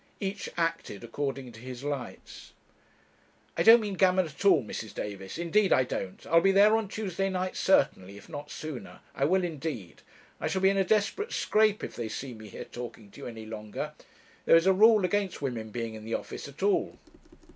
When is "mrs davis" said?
4.63-5.37